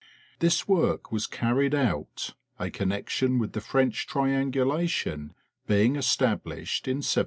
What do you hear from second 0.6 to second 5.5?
work was carried out, a connection with the French trian gulation